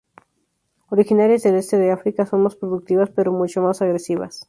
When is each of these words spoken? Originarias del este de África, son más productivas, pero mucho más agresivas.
Originarias 0.89 1.43
del 1.43 1.53
este 1.57 1.77
de 1.77 1.91
África, 1.91 2.25
son 2.25 2.41
más 2.41 2.55
productivas, 2.55 3.11
pero 3.11 3.31
mucho 3.31 3.61
más 3.61 3.83
agresivas. 3.83 4.39